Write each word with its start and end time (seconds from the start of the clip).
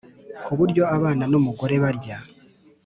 ku 0.45 0.51
buryo 0.59 0.83
abana 0.95 1.23
n’umugore 1.31 1.75
barya 1.83 2.17